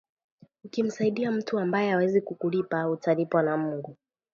[0.63, 3.97] Ukimsaidia mtu ambaye hawezi kukulipa, utalipwa na Mungu.